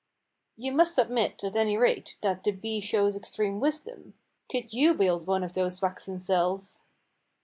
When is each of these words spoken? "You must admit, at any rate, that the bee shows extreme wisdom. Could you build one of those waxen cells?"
"You 0.57 0.71
must 0.71 0.97
admit, 0.97 1.43
at 1.43 1.55
any 1.55 1.77
rate, 1.77 2.17
that 2.21 2.43
the 2.43 2.49
bee 2.53 2.81
shows 2.81 3.15
extreme 3.15 3.59
wisdom. 3.59 4.15
Could 4.51 4.73
you 4.73 4.95
build 4.95 5.27
one 5.27 5.43
of 5.43 5.53
those 5.53 5.79
waxen 5.79 6.19
cells?" 6.19 6.81